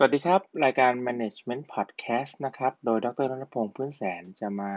[0.00, 4.72] สวัสดีครับ รายการ Management Podcast นะครับ โดยดรนนพงศ์พื้นแสนจะมา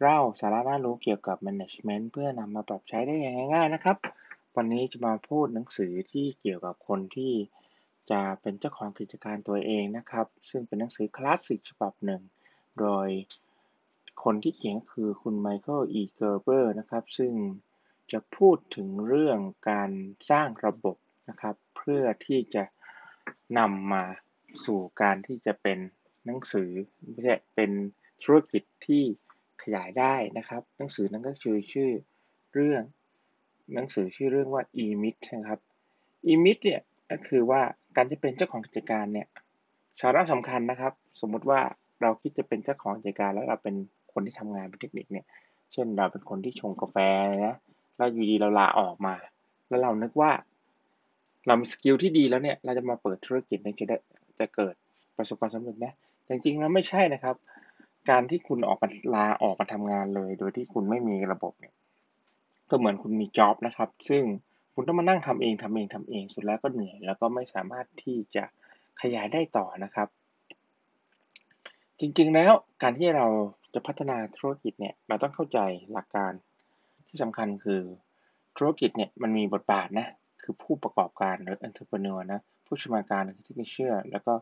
[0.00, 3.96] เล่าสาระน่ารู้เกี่ยวกับ Management เพื่อนำมาปรับใช้ได้อย่างง่ายๆนะครับ
[4.56, 7.32] วันนี้จะมาพูดหนังสือที่เกี่ยวกับคนที่
[8.10, 12.22] จะเป็นเจ้าของกิจการตัวเองนะครับ ซึ่งเป็นหนังสือคลาสสิกฉบับหนึ่ง
[12.80, 13.08] โดย
[14.22, 15.96] คนที่เขียนคือคุณ Michael E.
[16.00, 17.32] Gerber นะครับ ซึ่ง
[18.12, 19.38] จะพูดถึงเรื่อง
[19.70, 19.90] การ
[20.30, 20.96] สร้างระบบ
[21.28, 22.64] นะครับ เพื่อที่จะ
[23.60, 24.04] นำมา
[24.66, 25.78] สู่การที่จะเป็น
[26.26, 26.70] หนังสือ
[27.10, 27.70] ไม่ใช่เป็น
[28.22, 29.02] ธุรกิจที่
[29.62, 31.90] ขยายได้นะครับ หนังสือนั้นก็คือชื่อ
[32.54, 32.82] เรื่อง
[33.74, 35.60] หนังสือชื่อเรื่องว่า e-mit นะครับ
[36.26, 37.60] e-mit เนี่ยก็คือว่า
[37.96, 39.26] การที่เป็นเจ้าของกิจการเนี่ย
[40.00, 41.60] สาระสำคัญนะครับ สมมุติว่า
[42.02, 43.74] เราคิดจะเป็นเจ้าของกิจการแล้วเราเป็น
[44.12, 45.26] คนที่ทำงานเป็นเทคนิคเนี่ย
[45.72, 46.96] เช่นเราเป็นคนที่ชงกาแฟ
[47.46, 47.56] นะ
[47.96, 49.14] แล้วอยู่ดีเราลาออกมา
[49.68, 50.30] แล้วเรานึกว่า
[51.46, 53.76] เรามีสกิลที่ดีแล้วเนี่ย เราจะมาเปิดธุรกิจเนี่ย
[54.40, 54.74] จะเกิด
[55.16, 55.92] ประสบความสำเร็จนะ
[56.28, 57.36] จริงๆแล้วไม่ใช่นะครับ
[58.10, 61.74] การที่คุณออกมาลาออกมาทำงานเลย โดยที่คุณไม่มีระบบเนี่ย
[62.70, 64.22] ก็เหมือนคุณมีจ็อบนะครับ ซึ่ง
[64.74, 68.44] คุณต้องมานั่งทำเองทำเองทำเอง สุดแล้วก็เหนื่อย แล้วก็ไม่สามารถที่จะ
[69.00, 70.08] ขยายได้ต่อนะครับ
[72.00, 73.26] จริงๆแล้วการที่เรา
[73.74, 75.58] จะพัฒนาธุรกิจเนี่ยเราต้องเข้าใจ
[75.92, 76.32] หลักการ
[77.08, 77.80] ที่สำคัญคือ
[78.56, 80.06] ธุรกิจเนี่ยมันมีบทบาทนะ
[80.42, 84.32] คือผู้ประกอบการหรือ entrepreneur นะ ผู้ชำนาญการคือที่เชื่อแล้วก็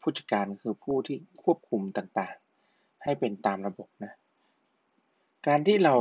[0.00, 4.12] ผู้จัดการคือผู้ที่ควบคุมต่างๆ ให้เป็นตามระบบนะ
[5.46, 5.96] การที่เรา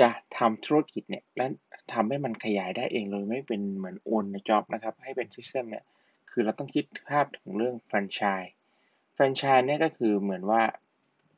[0.00, 1.46] จะทำธุรกิจเนี่ย และ
[1.92, 5.84] ทำให้มันขยายได้เองเลยไม่เป็นเหมือนโอนในจ็อบนะครับ ให้เป็นซิสเต็มเนี่ย
[6.30, 8.52] คือเราต้องคิดภาพถึงเรื่องแฟรนไชส์
[9.14, 10.62] แฟรนไชส์เนี่ยก็คือเหมือนว่า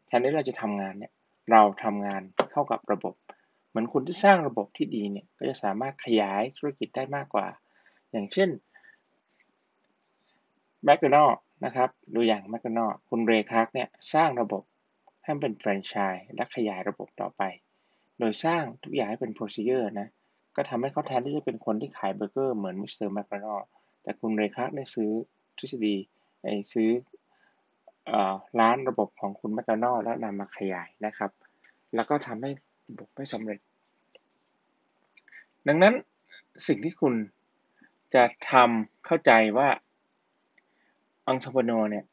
[0.07, 1.13] แทนที่เราจะทำงานเนี่ย
[1.53, 3.15] เราทำงานเข้ากับระบบ
[3.77, 7.47] เหมือนคนที่สร้างระบบที่ดีเนี่ยก็จะสามารถขยายธุรกิจได้มากกว่า
[8.11, 8.49] อย่างเช่น
[10.85, 11.29] แมคโดนัลด์
[11.65, 14.63] นะครับดูอย่างแมคโดนัลด์คุณ Ray Kroc เนี่ยสร้างระบบ
[15.23, 17.43] ให้เป็นแฟรนไชส์และขยายระบบต่อไป
[18.19, 20.09] โดยสร้างทุกอย่างให้เป็น procedure นะ
[20.57, 23.61] ก็ทำให้เขาแทนที่จะเป็นคนที่ขายเบอร์เกอร์เหมือนมิสเตอร์แมคโดนัลด์
[24.03, 25.11] แต่คุณ Ray Kroc ได้ซื้อ
[25.59, 25.97] ทฤษฎี
[26.43, 26.91] ไอ้ซื้อ
[28.61, 31.31] ร้านระบบของคุณแมคโดนัลด์แล้วนำมาขยายนะครับ
[31.95, 32.51] แล้วก็ทำให้
[32.89, 33.59] ระบบมันสำเร็จ
[35.69, 35.95] ดังนั้น
[36.67, 37.15] สิ่งที่คุณ
[38.15, 39.69] จะทำเข้าใจว่า
[41.33, 42.05] entrepreneur เนี่ย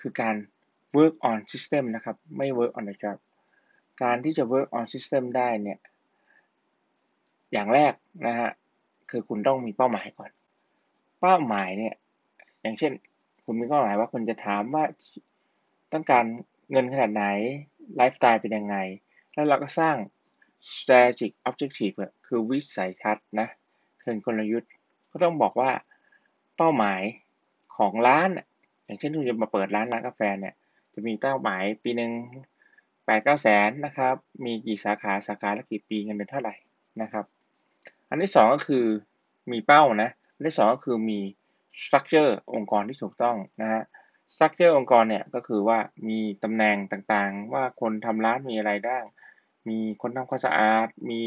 [0.00, 0.36] คือการ
[0.96, 3.18] work on system นะครับ ไม่ work on the job
[4.02, 5.78] การที่จะ work on system ได้เนี่ย
[7.52, 7.92] อย่างแรก
[8.26, 8.50] นะฮะ
[9.10, 10.30] คือคุณต้องมีเป้าหมายก่อน
[11.20, 11.94] เป้าหมายเนี่ย
[12.62, 12.92] อย่างเช่น
[13.44, 14.84] คุณมีเป้าหมายว่าคุณจะถามว่า
[15.92, 16.24] ต้องการ
[16.70, 17.24] เงินขนาดไหน
[17.96, 18.76] ไลฟ์สไตล์เป็นยังไง
[19.36, 19.96] แล้วเราก็สร้าง
[20.74, 23.48] strategic objective คือวิสัยทัศน์นะ
[24.02, 24.70] คือกลยุทธ์
[25.10, 25.70] ก็ต้องบอกว่า
[26.56, 27.02] เป้าหมาย
[27.76, 28.28] ของร้าน
[28.84, 30.54] อย่างเช่นคุณจะมาเปิดร้านร้านกาแฟเนี่ย
[30.94, 32.12] จะมีเป้าหมายปีหนึ่ง
[33.06, 34.14] แปดเก้าแสนนะครับ
[34.44, 36.54] มีกี่สาขาสาขาละกี่ปีเงินเดือนเท่าไหร่
[37.02, 37.24] นะครับ
[38.08, 38.86] อันที่สองก็คือ
[39.52, 41.20] มีเป้านะอันที่สองก็คือมี
[41.82, 43.82] structure องค์กรที่ถูกต้องนะฮะ
[44.34, 48.98] structure องค์กรเนี่ยก็คือว่ามีตำแหน่งต่างๆ ว่าคนทำร้านมีอะไรได้
[49.68, 51.20] มีคนทำความสะอาด มี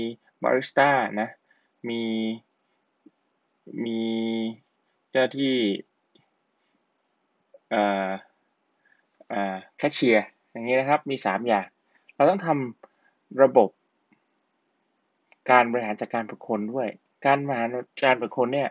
[0.44, 0.90] บาริสต้า
[1.22, 1.30] นะ
[1.90, 2.02] มี
[3.86, 4.02] มี
[5.12, 5.56] เจ้าที่
[9.78, 11.68] แคชเชียร์อย่างนี้นะครับ มี 3 อย่าง
[12.16, 13.70] เราต้องทำระบบ
[15.52, 16.88] การบริหารจัดการบุคคลด้วย
[17.26, 18.70] การบริหารจัดการบุคคลเนี่ย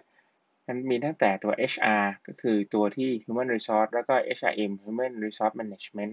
[0.67, 6.12] มันมีตั้งแต่ตัว HR ก็คือตัวที่ Human Resource แล้วก็ HRM Human Resource Management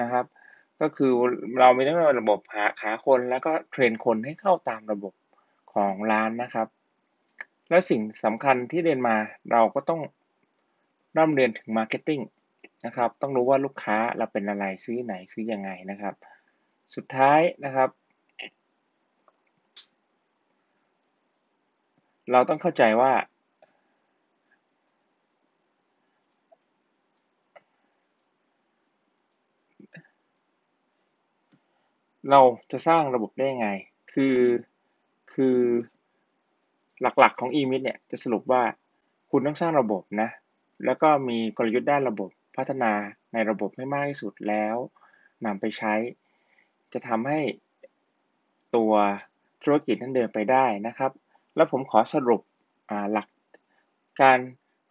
[0.00, 0.24] นะครับ
[0.80, 1.12] ก็คือ
[1.60, 5.14] เรามีทั้งระบบหาขาคนแล้วก็เทรนคนให้เข้าตามระบบ
[5.74, 6.68] ของร้านนะครับ
[7.68, 9.16] และสิ่งสำคัญที่เรียนมา
[9.52, 10.00] เราก็ต้อง
[11.16, 12.22] ร่ำเรียนถึง Marketing
[12.86, 16.14] นะครับ ต้องรู้ว่าลูกค้าเราเป็นอะไรซื้อไหนซื้อยังไงนะครับ
[16.94, 17.90] สุดท้ายนะครับ
[22.32, 23.12] เราต้องเข้าใจว่า
[32.30, 32.40] เรา
[32.72, 33.68] จะสร้างระบบได้ยังไง
[34.12, 34.38] คือ
[35.32, 35.58] คือ
[37.02, 38.62] หลักๆของ e-mit เนี่ยจะสรุปว่า
[39.30, 40.28] คุณต้องสร้างระบบนะ
[40.84, 42.92] แล้วก็มีกลยุทธ์ด้านระบบพัฒนา
[43.32, 44.76] ในระบบให้มากที่สุดแล้ว
[45.44, 45.94] นำไปใช้
[46.92, 47.40] จะทำให้
[48.76, 48.92] ตัว
[49.62, 51.12] ธุรกิจนั้นเดินไปได้นะครับ
[51.56, 52.42] แล้วผมขอสรุป
[53.12, 53.28] หลัก
[54.20, 54.38] การ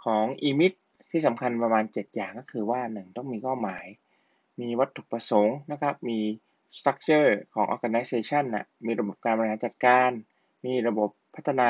[0.05, 0.73] ของ e-mit
[1.11, 3.85] ที่สำคัญประมาณ 7 อย่างก็คือว่า 1 ต้องมีเป้าหมาย
[4.61, 6.19] มีวัตถุประสงค์นะครับ มี
[6.77, 10.09] สตรัคเจอร์ของ organization นะมีระบบการบริหารจัดการ
[10.65, 11.69] มีระบบพัฒนา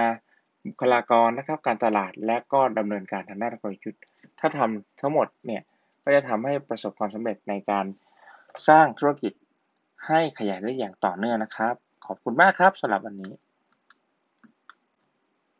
[0.65, 4.01] บุคลากรนะครับ การตลาดและก็ดำเนินการทางด้านกลยุทธ์
[4.39, 5.61] ถ้าทำทั้งหมดเนี่ย
[6.03, 7.85] ก็จะทำให้ประสบความสำเร็จในการ
[8.67, 9.33] สร้างธุรกิจ
[10.07, 13.33] ให้ขยายได้อย่างต่อเนื่องนะครับ ขอบคุณมากครับสำหรับวันนี้